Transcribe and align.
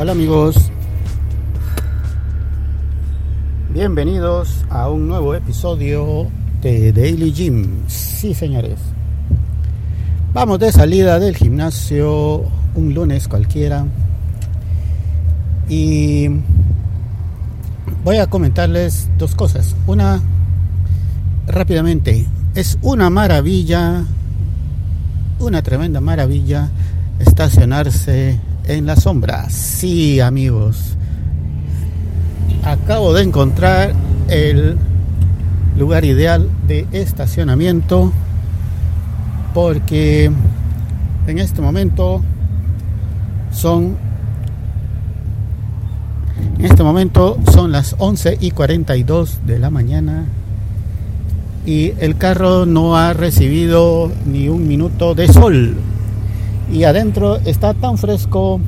Hola 0.00 0.12
amigos, 0.12 0.54
bienvenidos 3.74 4.64
a 4.70 4.88
un 4.88 5.08
nuevo 5.08 5.34
episodio 5.34 6.28
de 6.62 6.92
Daily 6.92 7.32
Gym. 7.32 7.82
Sí 7.88 8.32
señores, 8.32 8.78
vamos 10.32 10.60
de 10.60 10.70
salida 10.70 11.18
del 11.18 11.34
gimnasio 11.34 12.44
un 12.76 12.94
lunes 12.94 13.26
cualquiera 13.26 13.86
y 15.68 16.28
voy 18.04 18.18
a 18.18 18.28
comentarles 18.28 19.10
dos 19.18 19.34
cosas. 19.34 19.74
Una, 19.88 20.20
rápidamente, 21.48 22.24
es 22.54 22.78
una 22.82 23.10
maravilla, 23.10 24.04
una 25.40 25.62
tremenda 25.62 26.00
maravilla 26.00 26.70
estacionarse 27.18 28.38
en 28.68 28.86
la 28.86 28.96
sombra. 28.96 29.50
Sí, 29.50 30.20
amigos. 30.20 30.96
Acabo 32.62 33.12
de 33.14 33.22
encontrar 33.22 33.94
el 34.28 34.76
lugar 35.76 36.04
ideal 36.04 36.48
de 36.66 36.86
estacionamiento 36.92 38.12
porque 39.54 40.30
en 41.26 41.38
este 41.38 41.62
momento 41.62 42.22
son 43.50 43.96
en 46.58 46.64
este 46.64 46.82
momento 46.82 47.38
son 47.52 47.72
las 47.72 47.94
11 47.98 48.38
y 48.40 48.50
42 48.50 49.46
de 49.46 49.58
la 49.58 49.70
mañana 49.70 50.24
y 51.64 51.92
el 52.00 52.16
carro 52.16 52.66
no 52.66 52.96
ha 52.96 53.12
recibido 53.12 54.10
ni 54.26 54.48
un 54.48 54.66
minuto 54.66 55.14
de 55.14 55.28
sol 55.28 55.76
y 56.72 56.84
adentro 56.84 57.36
está 57.44 57.74
tan 57.74 57.98
fresco 57.98 58.60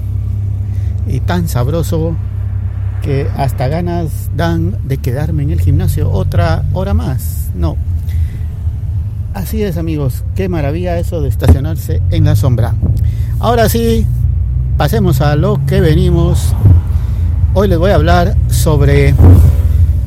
y 1.07 1.21
tan 1.21 1.49
sabroso 1.49 2.17
que 3.03 3.27
hasta 3.37 3.69
ganas 3.69 4.31
dan 4.37 4.77
de 4.85 4.99
quedarme 4.99 5.43
en 5.43 5.51
el 5.51 5.61
gimnasio 5.61 6.11
otra 6.11 6.65
hora 6.73 6.95
más. 6.95 7.51
No. 7.55 7.77
Así 9.35 9.63
es 9.63 9.77
amigos, 9.77 10.25
qué 10.35 10.49
maravilla 10.49 10.99
eso 10.99 11.21
de 11.23 11.29
estacionarse 11.29 12.03
en 12.11 12.25
la 12.25 12.37
sombra. 12.37 12.75
Ahora 13.39 13.69
sí, 13.69 14.07
pasemos 14.77 15.21
a 15.21 15.37
lo 15.37 15.65
que 15.67 15.81
venimos. 15.81 16.55
Hoy 17.55 17.69
les 17.69 17.79
voy 17.79 17.91
a 17.91 17.95
hablar 17.95 18.37
sobre 18.49 19.15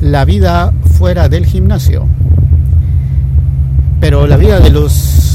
la 0.00 0.24
vida 0.24 0.72
fuera 0.98 1.28
del 1.28 1.46
gimnasio. 1.46 2.06
Pero 4.00 4.26
la 4.26 4.36
vida 4.36 4.60
de 4.60 4.70
los 4.70 5.33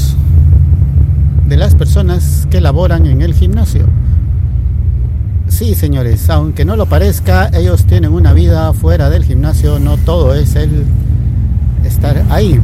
de 1.50 1.56
las 1.56 1.74
personas 1.74 2.46
que 2.48 2.60
laboran 2.60 3.06
en 3.06 3.22
el 3.22 3.34
gimnasio. 3.34 3.84
Sí, 5.48 5.74
señores, 5.74 6.30
aunque 6.30 6.64
no 6.64 6.76
lo 6.76 6.86
parezca, 6.86 7.48
ellos 7.52 7.86
tienen 7.86 8.12
una 8.12 8.32
vida 8.32 8.72
fuera 8.72 9.10
del 9.10 9.24
gimnasio, 9.24 9.80
no 9.80 9.96
todo 9.96 10.32
es 10.32 10.54
el 10.54 10.84
estar 11.84 12.24
ahí. 12.30 12.60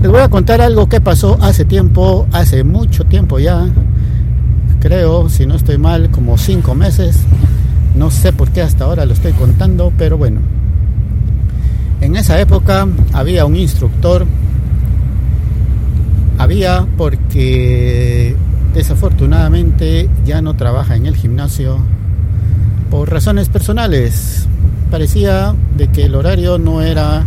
Les 0.00 0.10
voy 0.10 0.22
a 0.22 0.30
contar 0.30 0.62
algo 0.62 0.88
que 0.88 1.02
pasó 1.02 1.36
hace 1.42 1.66
tiempo, 1.66 2.26
hace 2.32 2.64
mucho 2.64 3.04
tiempo 3.04 3.38
ya, 3.38 3.66
creo, 4.80 5.28
si 5.28 5.44
no 5.44 5.54
estoy 5.54 5.76
mal, 5.76 6.10
como 6.10 6.38
cinco 6.38 6.74
meses. 6.74 7.18
No 7.94 8.10
sé 8.10 8.32
por 8.32 8.48
qué 8.48 8.62
hasta 8.62 8.84
ahora 8.84 9.04
lo 9.04 9.12
estoy 9.12 9.32
contando, 9.32 9.92
pero 9.98 10.16
bueno. 10.16 10.40
En 12.00 12.16
esa 12.16 12.40
época 12.40 12.88
había 13.12 13.44
un 13.44 13.56
instructor 13.56 14.24
porque 16.96 18.34
desafortunadamente 18.74 20.10
ya 20.24 20.42
no 20.42 20.54
trabaja 20.56 20.96
en 20.96 21.06
el 21.06 21.14
gimnasio 21.14 21.78
por 22.90 23.08
razones 23.08 23.48
personales. 23.48 24.48
Parecía 24.90 25.54
de 25.76 25.86
que 25.88 26.06
el 26.06 26.16
horario 26.16 26.58
no 26.58 26.82
era 26.82 27.24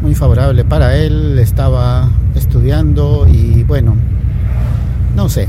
muy 0.00 0.14
favorable 0.14 0.64
para 0.64 0.96
él, 0.96 1.38
estaba 1.38 2.08
estudiando 2.34 3.28
y 3.30 3.64
bueno, 3.64 3.96
no 5.14 5.28
sé. 5.28 5.46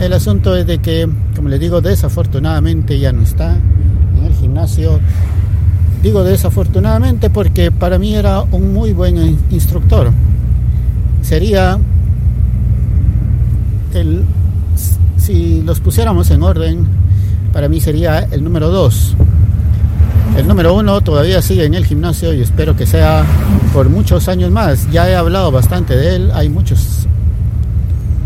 El 0.00 0.12
asunto 0.12 0.56
es 0.56 0.66
de 0.66 0.78
que, 0.78 1.08
como 1.36 1.48
le 1.48 1.60
digo, 1.60 1.80
desafortunadamente 1.80 2.98
ya 2.98 3.12
no 3.12 3.22
está 3.22 3.54
en 3.54 4.24
el 4.24 4.34
gimnasio. 4.34 4.98
Digo 6.02 6.24
desafortunadamente 6.24 7.30
porque 7.30 7.70
para 7.70 7.96
mí 7.96 8.16
era 8.16 8.40
un 8.40 8.72
muy 8.72 8.92
buen 8.92 9.38
instructor. 9.50 10.10
Sería 11.22 11.78
si 15.16 15.62
los 15.62 15.80
pusiéramos 15.80 16.30
en 16.30 16.42
orden, 16.42 16.86
para 17.52 17.68
mí 17.68 17.80
sería 17.80 18.20
el 18.30 18.44
número 18.44 18.70
2. 18.70 19.16
El 20.36 20.46
número 20.46 20.74
1 20.74 21.00
todavía 21.00 21.42
sigue 21.42 21.64
en 21.64 21.74
el 21.74 21.84
gimnasio 21.84 22.32
y 22.32 22.42
espero 22.42 22.76
que 22.76 22.86
sea 22.86 23.24
por 23.72 23.88
muchos 23.88 24.28
años 24.28 24.50
más. 24.50 24.90
Ya 24.90 25.08
he 25.08 25.16
hablado 25.16 25.50
bastante 25.50 25.96
de 25.96 26.16
él, 26.16 26.30
hay 26.32 26.48
muchos 26.48 27.06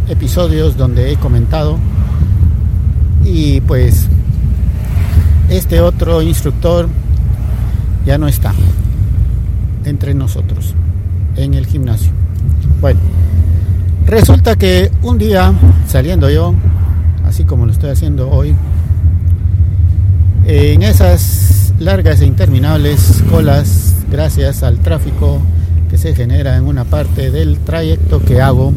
episodios 0.08 0.76
donde 0.76 1.12
he 1.12 1.16
comentado 1.16 1.78
y 3.24 3.60
pues 3.62 4.08
este 5.48 5.80
otro 5.80 6.22
instructor 6.22 6.88
ya 8.04 8.18
no 8.18 8.28
está 8.28 8.52
entre 9.84 10.14
nosotros 10.14 10.74
en 11.36 11.54
el 11.54 11.66
gimnasio. 11.66 12.10
Bueno, 12.80 13.00
Resulta 14.06 14.56
que 14.56 14.90
un 15.02 15.18
día, 15.18 15.52
saliendo 15.86 16.28
yo, 16.28 16.54
así 17.26 17.44
como 17.44 17.66
lo 17.66 17.72
estoy 17.72 17.90
haciendo 17.90 18.30
hoy, 18.30 18.54
en 20.44 20.82
esas 20.82 21.72
largas 21.78 22.20
e 22.20 22.26
interminables 22.26 23.22
colas, 23.30 23.94
gracias 24.10 24.62
al 24.62 24.78
tráfico 24.78 25.40
que 25.88 25.98
se 25.98 26.14
genera 26.14 26.56
en 26.56 26.64
una 26.64 26.84
parte 26.84 27.30
del 27.30 27.58
trayecto 27.58 28.22
que 28.22 28.40
hago, 28.40 28.72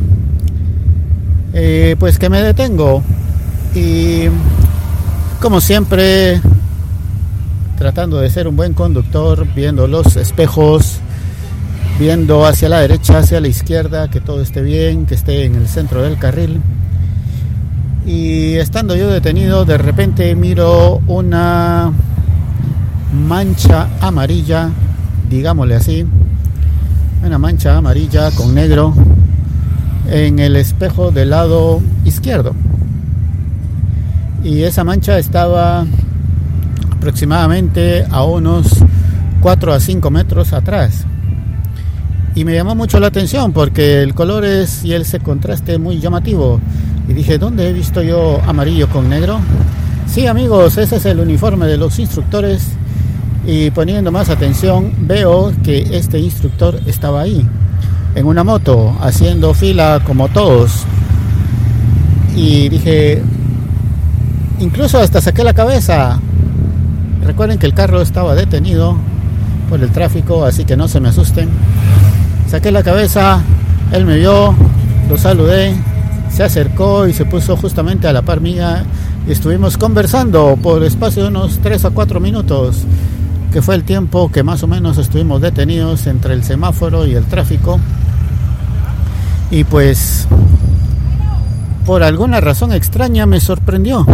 eh, 1.54 1.96
pues 2.00 2.20
que 2.20 2.30
me 2.30 2.42
detengo 2.42 3.04
y 3.74 4.26
como 5.42 5.60
siempre 5.60 6.42
tratando 7.78 8.20
de 8.20 8.30
ser 8.30 8.48
un 8.48 8.56
buen 8.56 8.74
conductor, 8.74 9.46
viendo 9.56 9.88
los 9.88 10.16
espejos, 10.16 11.00
viendo 12.00 12.46
hacia 12.46 12.68
la 12.68 12.80
derecha, 12.80 13.20
hacia 13.20 13.40
la 13.40 13.48
izquierda, 13.48 14.10
que 14.10 14.20
todo 14.20 14.42
esté 14.42 14.62
bien, 14.62 15.06
que 15.06 15.16
esté 15.16 15.46
en 15.46 15.56
el 15.56 15.68
centro 15.68 16.02
del 16.02 16.18
carril. 16.18 16.62
Y 18.06 18.56
estando 18.56 18.96
yo 18.96 19.10
detenido, 19.10 19.66
de 19.66 19.78
repente 19.78 20.36
miro 20.36 21.02
una 21.08 21.92
mancha 23.14 23.88
amarilla, 24.02 24.70
digámosle 25.30 25.76
así, 25.76 26.06
una 27.24 27.38
mancha 27.38 27.78
amarilla 27.78 28.30
con 28.32 28.54
negro 28.54 28.94
en 30.10 30.40
el 30.40 30.58
espejo 30.58 31.12
del 31.12 31.30
lado 31.30 31.82
izquierdo. 32.04 32.54
Y 34.44 34.64
esa 34.64 34.84
mancha 34.84 35.18
estaba 35.18 35.86
aproximadamente 36.92 38.06
a 38.12 38.24
unos 38.24 38.68
4 39.40 39.74
a 39.74 39.80
5 39.80 40.12
metros 40.12 40.54
atrás 40.54 41.06
y 42.36 42.44
me 42.44 42.54
llamó 42.54 42.76
mucho 42.76 43.00
la 43.00 43.08
atención 43.08 43.54
porque 43.54 44.04
el 44.04 44.14
color 44.14 44.44
es 44.44 44.84
y 44.84 44.94
ese 44.94 45.22
contraste 45.22 45.78
muy 45.78 46.00
llamativo. 46.00 46.60
Y 47.08 47.14
dije, 47.14 47.38
¿dónde 47.38 47.70
he 47.70 47.74
visto 47.74 48.04
yo 48.04 48.42
amarillo 48.46 48.90
con 48.90 49.10
negro? 49.10 49.40
Sí, 50.06 50.28
amigos, 50.28 50.78
ese 50.78 50.98
es 50.98 51.06
el 51.06 51.22
uniforme 51.22 51.66
de 51.66 51.78
los 51.78 51.98
instructores. 51.98 52.68
Y 53.48 53.72
poniendo 53.72 54.12
más 54.12 54.30
atención, 54.30 54.92
veo 55.00 55.54
que 55.64 55.98
este 55.98 56.20
instructor 56.20 56.80
estaba 56.88 57.22
ahí, 57.22 57.48
en 58.16 58.26
una 58.26 58.44
moto, 58.44 58.98
haciendo 59.00 59.54
fila 59.54 60.02
como 60.06 60.28
todos. 60.28 60.84
Y 62.36 62.68
dije, 62.68 63.22
incluso 64.60 65.00
hasta 65.00 65.22
saqué 65.22 65.44
la 65.44 65.54
cabeza. 65.54 66.20
Recuerden 67.24 67.60
que 67.60 67.66
el 67.66 67.74
carro 67.74 68.02
estaba 68.02 68.36
detenido 68.36 68.98
por 69.70 69.82
el 69.82 69.92
tráfico, 69.92 70.44
así 70.44 70.66
que 70.66 70.76
no 70.76 70.90
se 70.90 71.00
me 71.00 71.10
asusten. 71.10 71.50
Saqué 72.48 72.72
la 72.72 72.84
cabeza, 72.84 73.42
él 73.92 74.06
me 74.06 74.18
vio, 74.18 74.56
lo 75.10 75.18
saludé, 75.18 75.76
se 76.30 76.44
acercó 76.44 77.08
y 77.08 77.14
se 77.14 77.26
puso 77.26 77.58
justamente 77.58 78.08
a 78.08 78.14
la 78.14 78.22
par 78.22 78.42
mía 78.42 78.86
y 79.28 79.32
estuvimos 79.32 79.78
conversando 79.78 80.58
por 80.62 80.84
espacio 80.84 81.24
de 81.24 81.30
unos 81.30 81.60
3 81.60 81.86
a 81.86 81.90
4 81.90 82.20
minutos, 82.20 82.84
que 83.52 83.62
fue 83.62 83.76
el 83.76 83.84
tiempo 83.84 84.32
que 84.32 84.44
más 84.44 84.62
o 84.64 84.68
menos 84.68 84.98
estuvimos 84.98 85.42
detenidos 85.42 86.08
entre 86.08 86.34
el 86.34 86.44
semáforo 86.44 87.08
y 87.08 87.16
el 87.16 87.26
tráfico. 87.26 87.80
Y 89.50 89.64
pues 89.64 90.28
por 91.86 92.04
alguna 92.04 92.42
razón 92.42 92.74
extraña 92.74 93.26
me 93.26 93.40
sorprendió. 93.40 94.06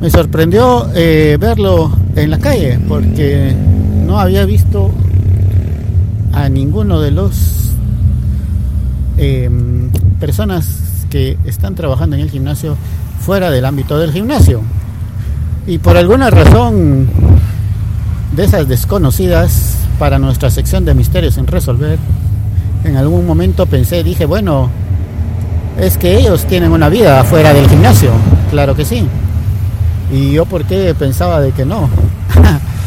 Me 0.00 0.10
sorprendió 0.10 0.88
eh, 0.94 1.36
verlo 1.38 1.90
en 2.16 2.30
la 2.30 2.38
calle 2.38 2.78
porque 2.88 3.54
no 4.06 4.18
había 4.18 4.44
visto 4.46 4.90
a 6.32 6.48
ninguno 6.48 7.00
de 7.00 7.10
los 7.10 7.72
em, 9.16 9.90
personas 10.18 11.06
que 11.10 11.36
están 11.44 11.74
trabajando 11.74 12.16
en 12.16 12.22
el 12.22 12.30
gimnasio 12.30 12.76
fuera 13.20 13.50
del 13.50 13.64
ámbito 13.64 13.98
del 13.98 14.12
gimnasio. 14.12 14.62
Y 15.66 15.78
por 15.78 15.96
alguna 15.96 16.30
razón 16.30 17.08
de 18.34 18.44
esas 18.44 18.68
desconocidas 18.68 19.76
para 19.98 20.18
nuestra 20.18 20.50
sección 20.50 20.84
de 20.84 20.94
misterios 20.94 21.34
sin 21.34 21.46
resolver, 21.46 21.98
en 22.84 22.96
algún 22.96 23.26
momento 23.26 23.66
pensé, 23.66 24.02
dije, 24.02 24.24
bueno, 24.24 24.70
es 25.78 25.96
que 25.96 26.18
ellos 26.18 26.46
tienen 26.46 26.72
una 26.72 26.88
vida 26.88 27.20
afuera 27.20 27.52
del 27.52 27.68
gimnasio, 27.68 28.10
claro 28.50 28.74
que 28.74 28.84
sí. 28.84 29.06
Y 30.12 30.32
yo 30.32 30.44
por 30.46 30.64
qué 30.64 30.94
pensaba 30.94 31.40
de 31.40 31.52
que 31.52 31.64
no. 31.64 31.88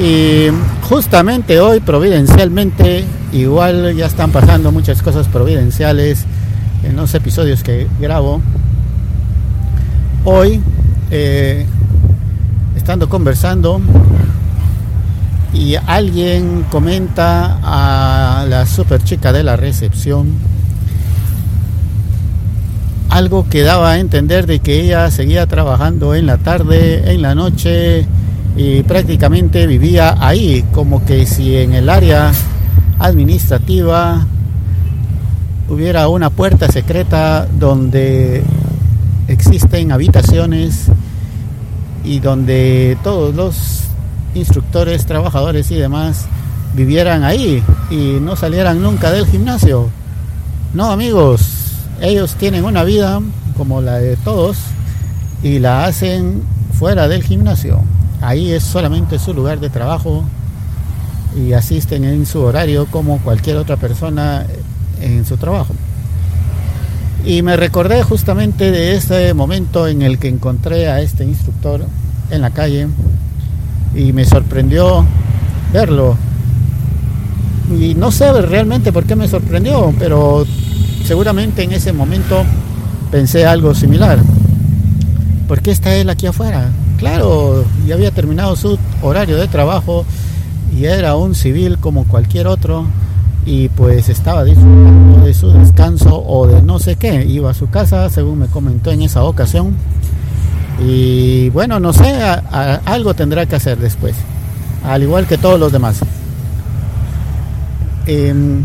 y 0.00 0.48
justamente 0.88 1.60
hoy, 1.60 1.80
providencialmente, 1.80 3.04
igual 3.32 3.94
ya 3.96 4.06
están 4.06 4.32
pasando 4.32 4.72
muchas 4.72 5.02
cosas 5.02 5.28
providenciales 5.28 6.24
en 6.82 6.96
los 6.96 7.14
episodios 7.14 7.62
que 7.62 7.86
grabo. 8.00 8.40
Hoy, 10.24 10.60
eh, 11.10 11.66
estando 12.76 13.08
conversando, 13.08 13.80
y 15.52 15.76
alguien 15.76 16.64
comenta 16.70 17.60
a 17.62 18.44
la 18.46 18.66
super 18.66 19.02
chica 19.04 19.32
de 19.32 19.44
la 19.44 19.56
recepción 19.56 20.32
algo 23.08 23.46
que 23.48 23.62
daba 23.62 23.92
a 23.92 23.98
entender 24.00 24.46
de 24.46 24.58
que 24.58 24.80
ella 24.80 25.08
seguía 25.12 25.46
trabajando 25.46 26.16
en 26.16 26.26
la 26.26 26.38
tarde, 26.38 27.12
en 27.12 27.22
la 27.22 27.36
noche 27.36 28.08
y 28.56 28.82
prácticamente 28.82 29.66
vivía 29.66 30.16
ahí, 30.20 30.64
como 30.72 31.04
que 31.04 31.26
si 31.26 31.56
en 31.56 31.74
el 31.74 31.88
área 31.88 32.32
administrativa 32.98 34.26
hubiera 35.68 36.08
una 36.08 36.30
puerta 36.30 36.70
secreta 36.70 37.46
donde 37.58 38.44
existen 39.28 39.90
habitaciones 39.90 40.86
y 42.04 42.20
donde 42.20 42.96
todos 43.02 43.34
los 43.34 43.84
instructores, 44.34 45.06
trabajadores 45.06 45.70
y 45.70 45.76
demás 45.76 46.26
vivieran 46.74 47.24
ahí 47.24 47.62
y 47.90 48.18
no 48.20 48.36
salieran 48.36 48.82
nunca 48.82 49.10
del 49.10 49.26
gimnasio. 49.26 49.88
No, 50.74 50.90
amigos, 50.90 51.48
ellos 52.00 52.34
tienen 52.34 52.64
una 52.64 52.84
vida 52.84 53.20
como 53.56 53.80
la 53.80 53.98
de 53.98 54.16
todos 54.16 54.58
y 55.42 55.58
la 55.58 55.84
hacen 55.84 56.42
fuera 56.78 57.08
del 57.08 57.22
gimnasio. 57.22 57.80
Ahí 58.24 58.52
es 58.52 58.62
solamente 58.62 59.18
su 59.18 59.34
lugar 59.34 59.60
de 59.60 59.68
trabajo 59.68 60.24
y 61.36 61.52
asisten 61.52 62.04
en 62.04 62.24
su 62.24 62.40
horario 62.40 62.86
como 62.86 63.18
cualquier 63.18 63.58
otra 63.58 63.76
persona 63.76 64.46
en 65.02 65.26
su 65.26 65.36
trabajo. 65.36 65.74
Y 67.26 67.42
me 67.42 67.54
recordé 67.58 68.02
justamente 68.02 68.70
de 68.70 68.96
ese 68.96 69.34
momento 69.34 69.86
en 69.86 70.00
el 70.00 70.18
que 70.18 70.28
encontré 70.28 70.88
a 70.88 71.02
este 71.02 71.24
instructor 71.24 71.84
en 72.30 72.40
la 72.40 72.48
calle 72.48 72.88
y 73.94 74.14
me 74.14 74.24
sorprendió 74.24 75.04
verlo. 75.70 76.16
Y 77.78 77.94
no 77.94 78.10
sé 78.10 78.32
realmente 78.40 78.90
por 78.90 79.04
qué 79.04 79.16
me 79.16 79.28
sorprendió, 79.28 79.92
pero 79.98 80.46
seguramente 81.04 81.62
en 81.62 81.72
ese 81.72 81.92
momento 81.92 82.42
pensé 83.10 83.44
algo 83.44 83.74
similar. 83.74 84.18
¿Por 85.46 85.60
qué 85.60 85.72
está 85.72 85.94
él 85.94 86.08
aquí 86.08 86.26
afuera? 86.26 86.70
Claro, 86.98 87.64
ya 87.86 87.94
había 87.94 88.10
terminado 88.10 88.56
su 88.56 88.78
horario 89.02 89.36
de 89.36 89.48
trabajo 89.48 90.04
y 90.76 90.84
era 90.84 91.16
un 91.16 91.34
civil 91.34 91.78
como 91.78 92.04
cualquier 92.04 92.46
otro 92.46 92.86
y 93.46 93.68
pues 93.68 94.08
estaba 94.08 94.44
disfrutando 94.44 95.24
de 95.24 95.34
su 95.34 95.50
descanso 95.50 96.22
o 96.26 96.46
de 96.46 96.62
no 96.62 96.78
sé 96.78 96.96
qué. 96.96 97.24
Iba 97.24 97.50
a 97.50 97.54
su 97.54 97.68
casa, 97.68 98.08
según 98.10 98.38
me 98.38 98.46
comentó 98.46 98.90
en 98.90 99.02
esa 99.02 99.24
ocasión, 99.24 99.74
y 100.80 101.50
bueno, 101.50 101.78
no 101.78 101.92
sé, 101.92 102.20
algo 102.84 103.14
tendrá 103.14 103.46
que 103.46 103.56
hacer 103.56 103.78
después, 103.78 104.14
al 104.84 105.02
igual 105.02 105.26
que 105.26 105.38
todos 105.38 105.58
los 105.58 105.72
demás. 105.72 106.00
Em, 108.06 108.64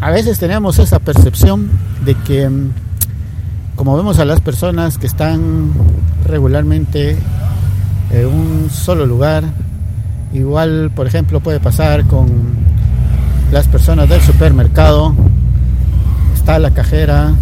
a 0.00 0.10
veces 0.10 0.38
tenemos 0.38 0.78
esa 0.78 0.98
percepción 0.98 1.70
de 2.04 2.14
que, 2.14 2.42
em, 2.42 2.70
como 3.76 3.96
vemos 3.96 4.18
a 4.18 4.24
las 4.24 4.40
personas 4.40 4.98
que 4.98 5.06
están 5.06 5.72
regularmente 6.24 7.16
en 8.10 8.26
un 8.26 8.70
solo 8.70 9.06
lugar, 9.06 9.44
igual, 10.32 10.90
por 10.94 11.06
ejemplo, 11.06 11.40
puede 11.40 11.60
pasar 11.60 12.04
con 12.04 12.28
las 13.52 13.66
personas 13.68 14.08
del 14.08 14.20
supermercado, 14.20 15.14
está 16.34 16.58
la 16.58 16.70
cajera 16.70 17.32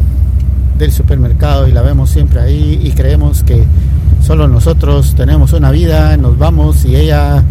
del 0.78 0.92
supermercado 0.92 1.66
y 1.68 1.72
la 1.72 1.82
vemos 1.82 2.10
siempre 2.10 2.40
ahí 2.40 2.80
y 2.82 2.90
creemos 2.92 3.42
que 3.42 3.64
Solo 4.26 4.48
nosotros 4.48 5.14
tenemos 5.14 5.52
una 5.52 5.70
vida, 5.70 6.16
nos 6.16 6.36
vamos 6.36 6.84
y 6.84 6.96
ella 6.96 7.44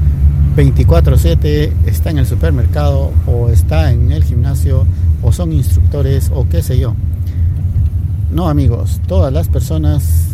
24/7 0.57 1.71
está 1.85 2.09
en 2.09 2.17
el 2.17 2.27
supermercado 2.27 3.13
o 3.25 3.47
está 3.47 3.94
en 3.94 4.12
el 4.12 4.25
gimnasio 4.25 4.85
o 5.23 5.31
son 5.31 5.53
instructores 5.53 6.29
o 6.35 6.45
qué 6.50 6.62
sé 6.62 6.77
yo. 6.77 6.94
No 8.29 8.50
amigos, 8.50 9.00
todas 9.07 9.31
las 9.31 9.47
personas 9.47 10.31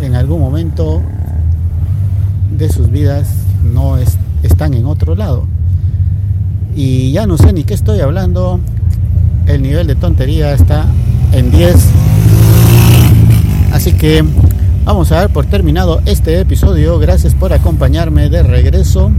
en 0.00 0.16
algún 0.16 0.40
momento 0.40 1.00
de 2.62 2.72
sus 2.72 2.90
vidas 2.90 3.28
no 3.62 3.96
están 4.42 4.74
en 4.74 4.86
otro 4.86 5.14
lado. 5.14 5.46
Y 6.74 7.12
ya 7.12 7.26
no 7.26 7.36
sé 7.36 7.52
ni 7.52 7.64
qué 7.64 7.74
estoy 7.74 8.00
hablando, 8.00 8.60
el 9.46 9.62
nivel 9.62 9.86
de 9.86 9.94
tontería 9.94 10.52
está 10.52 10.86
en 11.32 11.50
10. 11.50 11.76
Así 13.72 13.92
que 13.92 14.24
Vamos 14.84 15.12
a 15.12 15.14
dar 15.14 15.30
por 15.30 15.46
terminado 15.46 16.02
este 16.06 16.40
episodio. 16.40 16.98
Gracias 16.98 17.34
por 17.34 17.52
acompañarme 17.52 18.28
de 18.28 18.42
regreso 18.42 19.12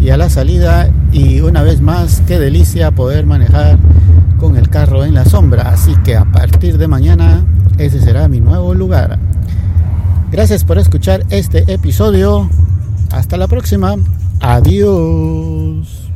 y 0.00 0.10
a 0.10 0.16
la 0.16 0.30
salida. 0.30 0.88
Y 1.10 1.40
una 1.40 1.62
vez 1.62 1.80
más, 1.80 2.22
qué 2.28 2.38
delicia 2.38 2.92
poder 2.92 3.26
manejar 3.26 3.76
con 4.38 4.56
el 4.56 4.68
carro 4.68 5.04
en 5.04 5.14
la 5.14 5.24
sombra. 5.24 5.68
Así 5.68 5.96
que 6.04 6.14
a 6.14 6.24
partir 6.24 6.78
de 6.78 6.86
mañana 6.86 7.44
ese 7.76 8.00
será 8.00 8.28
mi 8.28 8.38
nuevo 8.38 8.72
lugar. 8.72 9.18
Gracias 10.34 10.64
por 10.64 10.78
escuchar 10.78 11.24
este 11.30 11.60
episodio. 11.72 12.50
Hasta 13.12 13.36
la 13.36 13.46
próxima. 13.46 13.94
Adiós. 14.40 16.10